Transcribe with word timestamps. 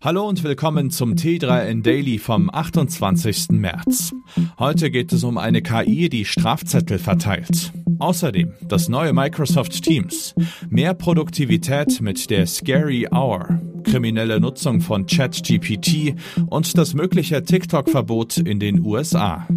Hallo 0.00 0.28
und 0.28 0.44
willkommen 0.44 0.90
zum 0.90 1.14
T3N 1.14 1.82
Daily 1.82 2.18
vom 2.18 2.50
28. 2.50 3.48
März. 3.50 4.14
Heute 4.56 4.92
geht 4.92 5.12
es 5.12 5.24
um 5.24 5.38
eine 5.38 5.60
KI, 5.60 6.08
die 6.08 6.24
Strafzettel 6.24 7.00
verteilt. 7.00 7.72
Außerdem 7.98 8.54
das 8.62 8.88
neue 8.88 9.12
Microsoft 9.12 9.82
Teams, 9.82 10.36
mehr 10.70 10.94
Produktivität 10.94 12.00
mit 12.00 12.30
der 12.30 12.46
Scary 12.46 13.08
Hour, 13.10 13.60
kriminelle 13.82 14.38
Nutzung 14.38 14.80
von 14.80 15.06
ChatGPT 15.06 16.14
und 16.48 16.78
das 16.78 16.94
mögliche 16.94 17.42
TikTok-Verbot 17.42 18.38
in 18.38 18.60
den 18.60 18.84
USA. 18.84 19.48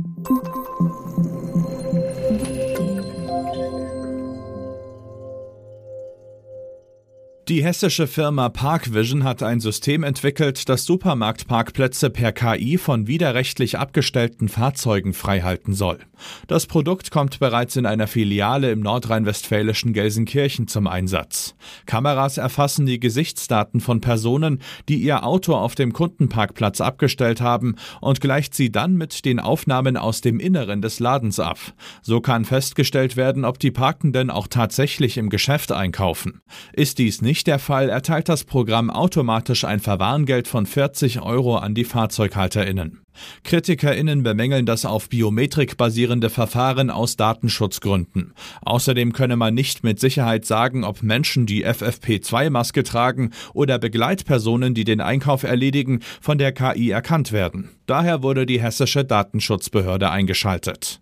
Die 7.52 7.66
hessische 7.66 8.08
Firma 8.08 8.48
Parkvision 8.48 9.26
hat 9.26 9.44
ein 9.44 9.60
System 9.60 10.04
entwickelt, 10.04 10.70
das 10.70 10.86
Supermarktparkplätze 10.86 12.10
per 12.10 12.32
KI 12.32 12.78
von 12.78 13.08
widerrechtlich 13.08 13.78
abgestellten 13.78 14.48
Fahrzeugen 14.48 15.12
freihalten 15.12 15.74
soll. 15.74 16.00
Das 16.48 16.66
Produkt 16.66 17.12
kommt 17.12 17.40
bereits 17.40 17.76
in 17.76 17.86
einer 17.86 18.08
Filiale 18.08 18.72
im 18.72 18.80
nordrhein-westfälischen 18.80 19.92
Gelsenkirchen 19.92 20.70
zum 20.70 20.88
Einsatz. 20.88 21.56
Kameras 21.86 22.38
erfassen 22.38 22.86
die 22.86 23.02
Gesichtsdaten 23.02 23.82
von 23.82 24.00
Personen, 24.00 24.62
die 24.88 25.02
ihr 25.02 25.26
Auto 25.26 25.54
auf 25.54 25.76
dem 25.76 25.92
Kundenparkplatz 25.92 26.80
abgestellt 26.80 27.42
haben 27.42 27.76
und 28.00 28.22
gleicht 28.22 28.56
sie 28.56 28.72
dann 28.72 28.96
mit 28.96 29.26
den 29.26 29.42
Aufnahmen 29.42 29.98
aus 29.98 30.22
dem 30.22 30.40
Inneren 30.40 30.82
des 30.82 31.02
Ladens 31.02 31.38
ab. 31.38 31.60
So 32.02 32.22
kann 32.22 32.46
festgestellt 32.46 33.18
werden, 33.18 33.44
ob 33.44 33.60
die 33.60 33.72
Parkenden 33.72 34.30
auch 34.30 34.48
tatsächlich 34.48 35.18
im 35.18 35.30
Geschäft 35.30 35.74
einkaufen. 35.74 36.40
Ist 36.72 36.98
dies 36.98 37.22
nicht 37.22 37.41
nicht 37.42 37.48
der 37.48 37.58
Fall, 37.58 37.90
erteilt 37.90 38.30
das 38.30 38.44
Programm 38.44 38.92
automatisch 38.92 39.66
ein 39.66 39.80
Verwarngeld 39.80 40.48
von 40.48 40.68
40 40.68 41.24
Euro 41.24 41.58
an 41.58 41.74
die 41.74 41.86
FahrzeughalterInnen. 41.86 43.02
KritikerInnen 43.44 44.22
bemängeln 44.22 44.68
das 44.68 44.86
auf 44.86 45.10
Biometrik 45.10 45.76
basierende 45.76 46.30
Verfahren 46.30 46.92
aus 46.92 47.18
Datenschutzgründen. 47.18 48.36
Außerdem 48.62 49.12
könne 49.12 49.38
man 49.38 49.56
nicht 49.56 49.84
mit 49.84 50.00
Sicherheit 50.00 50.46
sagen, 50.46 50.84
ob 50.84 51.02
Menschen, 51.02 51.48
die 51.48 51.66
FFP2-Maske 51.66 52.84
tragen 52.84 53.32
oder 53.56 53.80
Begleitpersonen, 53.80 54.76
die 54.76 54.84
den 54.84 55.02
Einkauf 55.02 55.42
erledigen, 55.42 56.02
von 56.22 56.38
der 56.38 56.52
KI 56.52 56.92
erkannt 56.92 57.32
werden. 57.32 57.72
Daher 57.88 58.22
wurde 58.22 58.46
die 58.46 58.62
hessische 58.62 59.04
Datenschutzbehörde 59.04 60.12
eingeschaltet. 60.12 61.02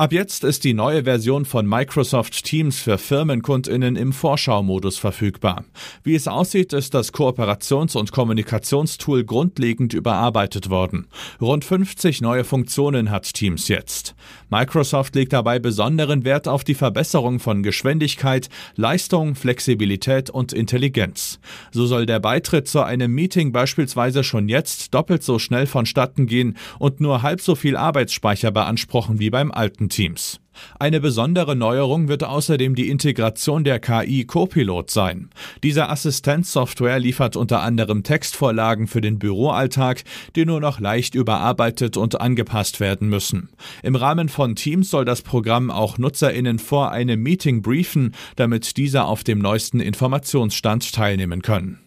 Ab 0.00 0.12
jetzt 0.12 0.44
ist 0.44 0.62
die 0.62 0.74
neue 0.74 1.02
Version 1.02 1.44
von 1.44 1.66
Microsoft 1.66 2.44
Teams 2.44 2.78
für 2.78 2.98
Firmenkundinnen 2.98 3.96
im 3.96 4.12
Vorschau-Modus 4.12 4.96
verfügbar. 4.96 5.64
Wie 6.04 6.14
es 6.14 6.28
aussieht, 6.28 6.72
ist 6.72 6.94
das 6.94 7.12
Kooperations- 7.12 7.96
und 7.96 8.12
Kommunikationstool 8.12 9.24
grundlegend 9.24 9.94
überarbeitet 9.94 10.70
worden. 10.70 11.08
Rund 11.40 11.64
50 11.64 12.20
neue 12.20 12.44
Funktionen 12.44 13.10
hat 13.10 13.34
Teams 13.34 13.66
jetzt. 13.66 14.14
Microsoft 14.50 15.16
legt 15.16 15.32
dabei 15.32 15.58
besonderen 15.58 16.24
Wert 16.24 16.46
auf 16.46 16.62
die 16.62 16.74
Verbesserung 16.74 17.40
von 17.40 17.64
Geschwindigkeit, 17.64 18.48
Leistung, 18.76 19.34
Flexibilität 19.34 20.30
und 20.30 20.52
Intelligenz. 20.52 21.40
So 21.72 21.86
soll 21.86 22.06
der 22.06 22.20
Beitritt 22.20 22.68
zu 22.68 22.84
einem 22.84 23.12
Meeting 23.12 23.50
beispielsweise 23.50 24.22
schon 24.22 24.48
jetzt 24.48 24.94
doppelt 24.94 25.24
so 25.24 25.40
schnell 25.40 25.66
vonstatten 25.66 26.26
gehen 26.26 26.56
und 26.78 27.00
nur 27.00 27.22
halb 27.22 27.40
so 27.40 27.56
viel 27.56 27.76
Arbeitsspeicher 27.76 28.52
beanspruchen 28.52 29.18
wie 29.18 29.30
beim 29.30 29.50
alten 29.50 29.87
Teams. 29.88 30.40
Eine 30.78 31.00
besondere 31.00 31.56
Neuerung 31.56 32.08
wird 32.08 32.24
außerdem 32.24 32.74
die 32.74 32.88
Integration 32.88 33.64
der 33.64 33.78
KI 33.78 34.24
Copilot 34.24 34.90
sein. 34.90 35.30
Diese 35.62 35.88
Assistenzsoftware 35.88 36.98
liefert 36.98 37.36
unter 37.36 37.62
anderem 37.62 38.02
Textvorlagen 38.02 38.86
für 38.86 39.00
den 39.00 39.18
Büroalltag, 39.18 40.04
die 40.36 40.44
nur 40.44 40.60
noch 40.60 40.80
leicht 40.80 41.14
überarbeitet 41.14 41.96
und 41.96 42.20
angepasst 42.20 42.80
werden 42.80 43.08
müssen. 43.08 43.50
Im 43.82 43.94
Rahmen 43.94 44.28
von 44.28 44.56
Teams 44.56 44.90
soll 44.90 45.04
das 45.04 45.22
Programm 45.22 45.70
auch 45.70 45.98
Nutzerinnen 45.98 46.58
vor 46.58 46.90
einem 46.90 47.22
Meeting 47.22 47.62
briefen, 47.62 48.14
damit 48.36 48.76
diese 48.76 49.04
auf 49.04 49.24
dem 49.24 49.38
neuesten 49.38 49.80
Informationsstand 49.80 50.92
teilnehmen 50.92 51.42
können. 51.42 51.78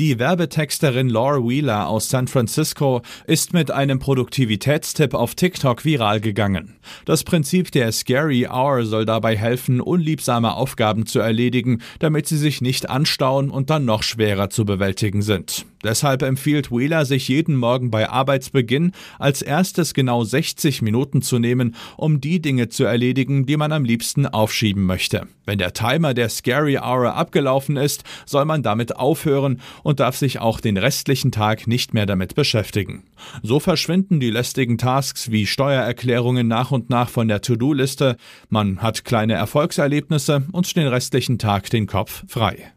Die 0.00 0.18
Werbetexterin 0.18 1.10
Laura 1.10 1.46
Wheeler 1.46 1.86
aus 1.86 2.08
San 2.08 2.26
Francisco 2.26 3.02
ist 3.26 3.52
mit 3.52 3.70
einem 3.70 3.98
Produktivitätstipp 3.98 5.12
auf 5.12 5.34
TikTok 5.34 5.84
viral 5.84 6.22
gegangen. 6.22 6.76
Das 7.04 7.22
Prinzip 7.22 7.70
der 7.70 7.92
Scary 7.92 8.48
Hour 8.50 8.86
soll 8.86 9.04
dabei 9.04 9.36
helfen, 9.36 9.78
unliebsame 9.78 10.54
Aufgaben 10.54 11.04
zu 11.04 11.18
erledigen, 11.18 11.82
damit 11.98 12.26
sie 12.26 12.38
sich 12.38 12.62
nicht 12.62 12.88
anstauen 12.88 13.50
und 13.50 13.68
dann 13.68 13.84
noch 13.84 14.02
schwerer 14.02 14.48
zu 14.48 14.64
bewältigen 14.64 15.20
sind. 15.20 15.66
Deshalb 15.82 16.22
empfiehlt 16.22 16.70
Wheeler, 16.70 17.06
sich 17.06 17.28
jeden 17.28 17.56
Morgen 17.56 17.90
bei 17.90 18.08
Arbeitsbeginn 18.08 18.92
als 19.18 19.40
erstes 19.40 19.94
genau 19.94 20.24
60 20.24 20.82
Minuten 20.82 21.22
zu 21.22 21.38
nehmen, 21.38 21.74
um 21.96 22.20
die 22.20 22.40
Dinge 22.40 22.68
zu 22.68 22.84
erledigen, 22.84 23.46
die 23.46 23.56
man 23.56 23.72
am 23.72 23.84
liebsten 23.84 24.26
aufschieben 24.26 24.84
möchte. 24.84 25.26
Wenn 25.46 25.58
der 25.58 25.72
Timer 25.72 26.12
der 26.12 26.28
Scary 26.28 26.76
Hour 26.76 27.14
abgelaufen 27.14 27.76
ist, 27.76 28.04
soll 28.26 28.44
man 28.44 28.62
damit 28.62 28.96
aufhören 28.96 29.60
und 29.82 29.89
darf 29.98 30.16
sich 30.16 30.38
auch 30.38 30.60
den 30.60 30.76
restlichen 30.76 31.32
Tag 31.32 31.66
nicht 31.66 31.94
mehr 31.94 32.06
damit 32.06 32.34
beschäftigen. 32.34 33.04
So 33.42 33.58
verschwinden 33.58 34.20
die 34.20 34.30
lästigen 34.30 34.78
Tasks 34.78 35.30
wie 35.30 35.46
Steuererklärungen 35.46 36.46
nach 36.46 36.70
und 36.70 36.90
nach 36.90 37.08
von 37.08 37.26
der 37.26 37.40
To-Do-Liste, 37.40 38.16
man 38.48 38.82
hat 38.82 39.04
kleine 39.04 39.34
Erfolgserlebnisse 39.34 40.44
und 40.52 40.76
den 40.76 40.86
restlichen 40.86 41.38
Tag 41.38 41.70
den 41.70 41.86
Kopf 41.86 42.24
frei. 42.28 42.72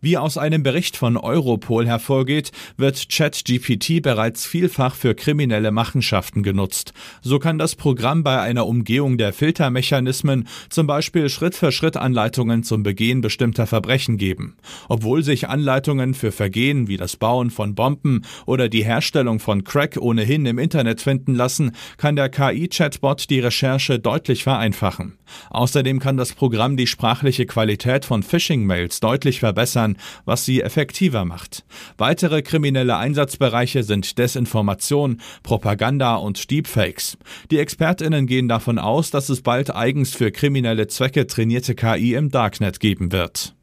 Wie 0.00 0.16
aus 0.16 0.38
einem 0.38 0.62
Bericht 0.62 0.96
von 0.96 1.16
Europol 1.16 1.88
hervorgeht, 1.88 2.52
wird 2.76 3.08
ChatGPT 3.08 4.00
bereits 4.00 4.46
vielfach 4.46 4.94
für 4.94 5.16
kriminelle 5.16 5.72
Machenschaften 5.72 6.44
genutzt. 6.44 6.92
So 7.20 7.40
kann 7.40 7.58
das 7.58 7.74
Programm 7.74 8.22
bei 8.22 8.40
einer 8.40 8.68
Umgehung 8.68 9.18
der 9.18 9.32
Filtermechanismen 9.32 10.46
zum 10.70 10.86
Beispiel 10.86 11.28
Schritt-für-Schritt-Anleitungen 11.28 12.62
zum 12.62 12.84
Begehen 12.84 13.22
bestimmter 13.22 13.66
Verbrechen 13.66 14.18
geben. 14.18 14.56
Obwohl 14.88 15.24
sich 15.24 15.48
Anleitungen 15.48 16.14
für 16.14 16.30
Vergehen 16.30 16.86
wie 16.86 16.96
das 16.96 17.16
Bauen 17.16 17.50
von 17.50 17.74
Bomben 17.74 18.22
oder 18.46 18.68
die 18.68 18.84
Herstellung 18.84 19.40
von 19.40 19.64
Crack 19.64 19.96
ohnehin 20.00 20.46
im 20.46 20.60
Internet 20.60 21.00
finden 21.00 21.34
lassen, 21.34 21.72
kann 21.96 22.14
der 22.14 22.28
KI-Chatbot 22.28 23.28
die 23.30 23.40
Recherche 23.40 23.98
deutlich 23.98 24.44
vereinfachen. 24.44 25.18
Außerdem 25.50 25.98
kann 25.98 26.16
das 26.16 26.34
Programm 26.34 26.76
die 26.76 26.86
sprachliche 26.86 27.46
Qualität 27.46 28.04
von 28.04 28.22
Phishing-Mails 28.22 29.00
deutlich 29.00 29.40
verbessern 29.40 29.87
verändern, 29.88 29.96
was 30.24 30.44
sie 30.44 30.62
effektiver 30.62 31.24
macht. 31.24 31.64
Weitere 31.96 32.42
kriminelle 32.42 32.96
Einsatzbereiche 32.96 33.82
sind 33.82 34.18
Desinformation, 34.18 35.20
Propaganda 35.42 36.16
und 36.16 36.50
Deepfakes. 36.50 37.18
Die 37.50 37.58
Expertinnen 37.58 38.26
gehen 38.26 38.48
davon 38.48 38.78
aus, 38.78 39.10
dass 39.10 39.28
es 39.28 39.42
bald 39.42 39.74
eigens 39.74 40.14
für 40.14 40.30
kriminelle 40.30 40.86
Zwecke 40.86 41.26
trainierte 41.26 41.74
KI 41.74 42.14
im 42.14 42.30
Darknet 42.30 42.80
geben 42.80 43.12
wird. 43.12 43.54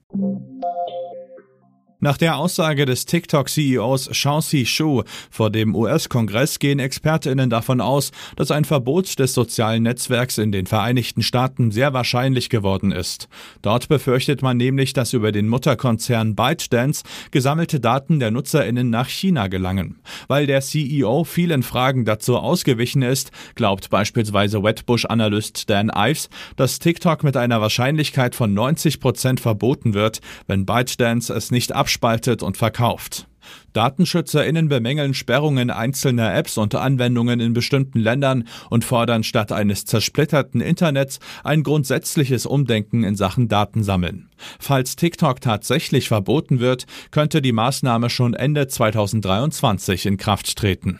Nach 2.05 2.17
der 2.17 2.38
Aussage 2.38 2.85
des 2.85 3.07
TikTok-CEOs 3.07 4.16
Shaoxi 4.16 4.67
Shu 4.67 5.01
vor 5.31 5.49
dem 5.49 5.73
US-Kongress 5.73 6.59
gehen 6.59 6.77
ExpertInnen 6.77 7.49
davon 7.49 7.81
aus, 7.81 8.11
dass 8.35 8.51
ein 8.51 8.63
Verbot 8.63 9.17
des 9.17 9.33
sozialen 9.33 9.81
Netzwerks 9.81 10.38
in 10.38 10.51
den 10.51 10.67
Vereinigten 10.67 11.23
Staaten 11.23 11.71
sehr 11.71 11.93
wahrscheinlich 11.93 12.51
geworden 12.51 12.91
ist. 12.91 13.27
Dort 13.63 13.88
befürchtet 13.88 14.43
man 14.43 14.57
nämlich, 14.57 14.93
dass 14.93 15.13
über 15.13 15.31
den 15.31 15.49
Mutterkonzern 15.49 16.35
ByteDance 16.35 17.01
gesammelte 17.31 17.79
Daten 17.79 18.19
der 18.19 18.29
NutzerInnen 18.29 18.91
nach 18.91 19.09
China 19.09 19.47
gelangen. 19.47 19.99
Weil 20.27 20.45
der 20.45 20.61
CEO 20.61 21.23
vielen 21.23 21.63
Fragen 21.63 22.05
dazu 22.05 22.37
ausgewichen 22.37 23.01
ist, 23.01 23.31
glaubt 23.55 23.89
beispielsweise 23.89 24.61
Wedbush-Analyst 24.61 25.72
Dan 25.72 25.89
Ives, 25.91 26.29
dass 26.55 26.77
TikTok 26.77 27.23
mit 27.23 27.35
einer 27.35 27.61
Wahrscheinlichkeit 27.61 28.35
von 28.35 28.53
90 28.53 28.99
Prozent 28.99 29.39
verboten 29.39 29.95
wird, 29.95 30.22
wenn 30.45 30.67
ByteDance 30.67 31.34
es 31.34 31.49
nicht 31.49 31.72
abschließt 31.72 31.94
abspaltet 31.95 32.43
und 32.43 32.57
verkauft. 32.57 33.27
DatenschützerInnen 33.73 34.67
bemängeln 34.69 35.13
Sperrungen 35.13 35.69
einzelner 35.69 36.33
Apps 36.35 36.57
und 36.57 36.73
Anwendungen 36.75 37.39
in 37.39 37.53
bestimmten 37.53 37.99
Ländern 37.99 38.47
und 38.69 38.83
fordern 38.83 39.23
statt 39.23 39.51
eines 39.51 39.85
zersplitterten 39.85 40.61
Internets 40.61 41.19
ein 41.43 41.63
grundsätzliches 41.63 42.45
Umdenken 42.47 43.03
in 43.03 43.15
Sachen 43.15 43.47
Datensammeln. 43.47 44.29
Falls 44.59 44.95
TikTok 44.95 45.41
tatsächlich 45.41 46.07
verboten 46.07 46.59
wird, 46.59 46.85
könnte 47.11 47.41
die 47.41 47.53
Maßnahme 47.53 48.09
schon 48.09 48.33
Ende 48.33 48.67
2023 48.67 50.07
in 50.07 50.17
Kraft 50.17 50.57
treten. 50.57 50.99